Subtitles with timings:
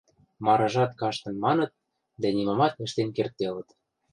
[0.45, 1.71] Марыжат каштын маныт,
[2.21, 3.69] дӓ нимамат ӹштен кердделыт.